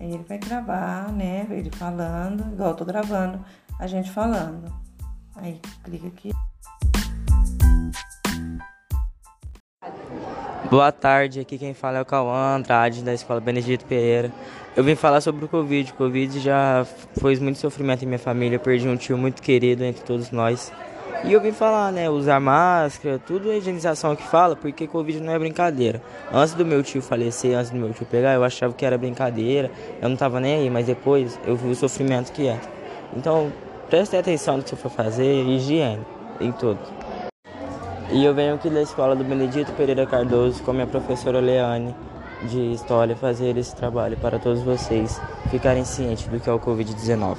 [0.00, 1.46] Aí ele vai gravar, né?
[1.50, 3.38] Ele falando, igual eu tô gravando,
[3.78, 4.72] a gente falando.
[5.36, 6.30] Aí clica aqui.
[10.70, 14.32] Boa tarde, aqui quem fala é o Cauã Andrade, da Escola Benedito Pereira.
[14.74, 15.92] Eu vim falar sobre o Covid.
[15.92, 16.86] O Covid já
[17.18, 20.72] foi muito sofrimento em minha família, eu perdi um tio muito querido entre todos nós.
[21.22, 25.32] E eu vim falar, né, usar máscara, tudo é higienização que fala, porque Covid não
[25.32, 26.00] é brincadeira.
[26.32, 29.70] Antes do meu tio falecer, antes do meu tio pegar, eu achava que era brincadeira,
[30.00, 32.58] eu não tava nem aí, mas depois eu vi o sofrimento que é.
[33.14, 33.52] Então,
[33.90, 36.04] preste atenção no que você for fazer, higiene
[36.40, 36.80] em tudo.
[38.10, 41.94] E eu venho aqui da escola do Benedito Pereira Cardoso com minha professora Leane
[42.48, 47.36] de História fazer esse trabalho para todos vocês ficarem cientes do que é o Covid-19.